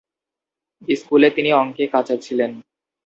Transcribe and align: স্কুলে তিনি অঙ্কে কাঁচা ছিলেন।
স্কুলে 0.87 1.29
তিনি 1.29 1.49
অঙ্কে 1.53 1.85
কাঁচা 1.87 2.15
ছিলেন। 2.17 2.51